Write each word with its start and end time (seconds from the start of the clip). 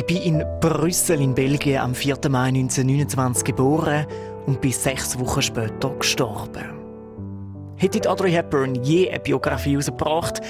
Ich 0.00 0.06
bin 0.06 0.22
in 0.22 0.44
Brüssel 0.60 1.20
in 1.20 1.34
Belgien 1.34 1.78
am 1.78 1.94
4. 1.94 2.16
Mai 2.30 2.48
1929 2.48 3.44
geboren 3.44 4.06
und 4.46 4.58
bin 4.62 4.72
sechs 4.72 5.18
Wochen 5.18 5.42
später 5.42 5.90
gestorben. 5.90 6.64
Hätte 7.76 8.08
Audrey 8.08 8.32
Hepburn 8.32 8.82
je 8.82 9.10
eine 9.10 9.20
Biografie 9.20 9.72
herausgebracht, 9.72 10.40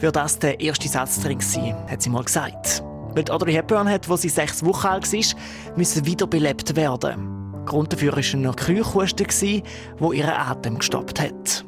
würde 0.00 0.10
das 0.10 0.40
der 0.40 0.58
erste 0.58 0.88
Satz 0.88 1.20
drin 1.20 1.38
sein, 1.38 1.76
hat 1.88 2.02
sie 2.02 2.10
mal 2.10 2.24
gesagt. 2.24 2.82
Weil 3.14 3.30
Audrey 3.30 3.52
Hepburn 3.52 3.88
hat, 3.88 4.10
als 4.10 4.22
sie 4.22 4.28
sechs 4.28 4.64
Wochen 4.64 4.88
alt 4.88 5.12
war, 5.12 5.76
müssen 5.76 6.04
wiederbelebt 6.04 6.74
werden. 6.74 7.62
Grund 7.64 7.92
dafür 7.92 8.10
war 8.10 8.18
ein 8.18 8.56
Kühlhusten, 8.56 9.62
der 10.00 10.12
ihren 10.14 10.30
Atem 10.30 10.78
gestoppt 10.78 11.20
hat. 11.20 11.64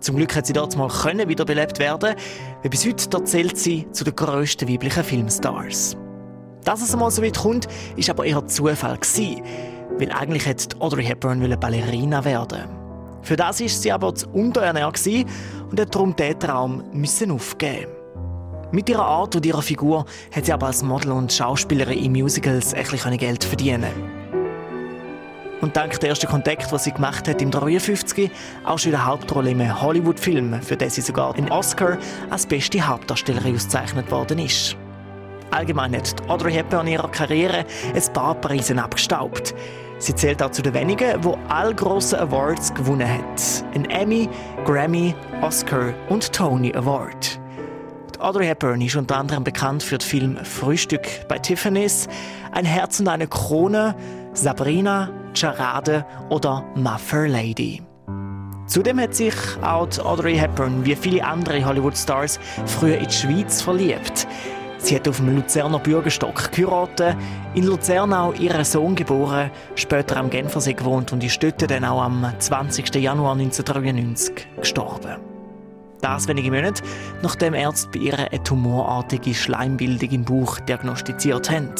Zum 0.00 0.16
Glück 0.16 0.34
hat 0.34 0.46
sie 0.46 0.54
dort 0.54 0.74
mal 0.78 0.88
wiederbelebt 0.88 1.78
werden, 1.78 2.14
weil 2.62 2.70
bis 2.70 2.86
heute 2.86 3.22
zählt 3.24 3.58
sie 3.58 3.86
zu 3.92 4.02
den 4.02 4.16
grössten 4.16 4.66
weiblichen 4.66 5.04
Filmstars. 5.04 5.94
Dass 6.64 6.82
es 6.82 6.92
einmal 6.92 7.10
so 7.10 7.22
weit 7.22 7.38
kommt, 7.38 7.68
ist 7.96 8.10
aber 8.10 8.24
eher 8.24 8.46
Zufall 8.46 8.98
gewesen, 8.98 9.42
weil 9.98 10.12
eigentlich 10.12 10.46
hätte 10.46 10.80
Audrey 10.80 11.04
Hepburn 11.04 11.40
Ballerina 11.58 12.24
werden 12.24 12.64
Für 13.22 13.36
das 13.36 13.60
ist 13.60 13.82
sie 13.82 13.92
aber 13.92 14.14
zu 14.14 14.28
unterernährt 14.28 15.00
und 15.70 15.80
hat 15.80 15.94
darum 15.94 16.14
diesen 16.16 16.38
Traum 16.38 16.84
müssen 16.92 17.30
aufgeben. 17.30 17.92
Mit 18.72 18.88
ihrer 18.88 19.04
Art 19.04 19.34
und 19.34 19.44
ihrer 19.44 19.62
Figur 19.62 20.04
hat 20.32 20.46
sie 20.46 20.52
aber 20.52 20.68
als 20.68 20.82
Model 20.82 21.10
und 21.12 21.32
Schauspielerin 21.32 21.98
in 21.98 22.12
Musicals 22.12 22.72
etwas 22.72 23.02
Geld 23.18 23.42
verdienen. 23.42 24.20
Und 25.60 25.76
dank 25.76 25.98
der 26.00 26.10
ersten 26.10 26.28
Kontakt, 26.28 26.72
was 26.72 26.84
sie 26.84 26.92
gemacht 26.92 27.28
hat 27.28 27.42
im 27.42 27.50
53, 27.50 28.30
auch 28.64 28.78
schon 28.78 28.92
in 28.92 28.98
der 28.98 29.06
Hauptrolle 29.06 29.50
im 29.50 29.82
Hollywood-Film, 29.82 30.62
für 30.62 30.76
den 30.76 30.88
sie 30.88 31.02
sogar 31.02 31.34
einen 31.34 31.50
Oscar 31.50 31.98
als 32.30 32.46
beste 32.46 32.86
Hauptdarstellerin 32.86 33.56
ausgezeichnet 33.56 34.10
worden 34.10 34.38
ist. 34.38 34.76
Allgemein 35.50 35.96
hat 35.96 36.14
Audrey 36.28 36.52
Hepburn 36.52 36.86
in 36.86 36.94
ihrer 36.94 37.10
Karriere 37.10 37.64
ein 37.94 38.12
paar 38.12 38.34
Preise 38.34 38.80
abgestaubt. 38.82 39.54
Sie 39.98 40.14
zählt 40.14 40.42
auch 40.42 40.50
zu 40.50 40.62
den 40.62 40.72
wenigen, 40.72 41.20
die 41.20 41.34
alle 41.48 41.74
grossen 41.74 42.20
Awards 42.20 42.72
gewonnen 42.72 43.06
hat. 43.06 43.64
Ein 43.74 43.84
Emmy, 43.90 44.28
Grammy, 44.64 45.14
Oscar 45.42 45.92
und 46.08 46.32
Tony 46.32 46.74
Award. 46.74 47.38
Audrey 48.18 48.46
Hepburn 48.46 48.80
ist 48.80 48.96
unter 48.96 49.16
anderem 49.16 49.44
bekannt 49.44 49.82
für 49.82 49.98
den 49.98 50.06
Film 50.06 50.36
Frühstück 50.44 51.06
bei 51.28 51.38
Tiffany's, 51.38 52.06
Ein 52.52 52.64
Herz 52.64 53.00
und 53.00 53.08
eine 53.08 53.26
Krone, 53.26 53.94
Sabrina, 54.32 55.10
Charade 55.34 56.04
oder 56.28 56.64
My 56.76 56.98
Fair 56.98 57.28
Lady. 57.28 57.82
Zudem 58.66 59.00
hat 59.00 59.16
sich 59.16 59.34
auch 59.62 59.88
Audrey 60.04 60.36
Hepburn 60.36 60.84
wie 60.84 60.94
viele 60.94 61.24
andere 61.24 61.64
Hollywood-Stars 61.64 62.38
früher 62.66 62.98
in 62.98 63.06
die 63.08 63.12
Schweiz 63.12 63.60
verliebt. 63.62 64.28
Sie 64.82 64.96
hat 64.96 65.06
auf 65.06 65.18
dem 65.18 65.36
Luzerner 65.36 65.78
Bürgerstock 65.78 66.50
geheiratet, 66.52 67.16
in 67.54 67.64
Luzern 67.64 68.12
auch 68.12 68.34
ihren 68.34 68.64
Sohn 68.64 68.94
geboren, 68.94 69.50
später 69.74 70.16
am 70.16 70.30
Genfersee 70.30 70.72
gewohnt 70.72 71.12
und 71.12 71.22
ist 71.22 71.42
dort 71.42 71.70
dann 71.70 71.84
auch 71.84 72.02
am 72.02 72.26
20. 72.38 72.94
Januar 72.96 73.32
1993 73.32 74.48
gestorben. 74.58 75.16
Das 76.00 76.26
wenige 76.28 76.50
Monate, 76.50 76.82
nachdem 77.22 77.52
Ärzte 77.52 77.90
bei 77.92 78.00
ihr 78.00 78.18
eine 78.18 78.42
tumorartige 78.42 79.34
Schleimbildung 79.34 80.10
im 80.10 80.24
Bauch 80.24 80.58
diagnostiziert 80.60 81.50
haben. 81.50 81.74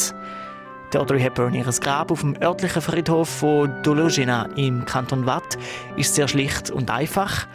Der 0.92 1.00
Audrey 1.00 1.20
Hepburn, 1.20 1.54
ihr 1.54 1.64
Grab 1.64 2.10
auf 2.10 2.20
dem 2.20 2.34
örtlichen 2.42 2.82
Friedhof 2.82 3.28
von 3.28 3.72
Dologena 3.82 4.48
im 4.56 4.84
Kanton 4.84 5.24
Watt, 5.24 5.56
ist 5.96 6.14
sehr 6.16 6.28
schlicht 6.28 6.70
und 6.70 6.90
einfach, 6.90 7.46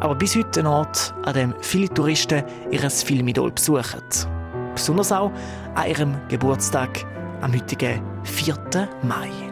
aber 0.00 0.14
bis 0.14 0.36
heute 0.36 0.60
ein 0.60 0.66
Ort, 0.66 1.12
an 1.24 1.34
dem 1.34 1.54
viele 1.60 1.92
Touristen 1.92 2.44
ihr 2.70 2.88
Filmidol 2.88 3.50
besuchen. 3.50 4.37
Besonders 4.78 5.10
auch 5.10 5.32
an 5.74 5.88
ihrem 5.88 6.16
Geburtstag 6.28 7.04
am 7.40 7.52
heutigen 7.52 8.00
4. 8.22 8.56
Mai. 9.02 9.47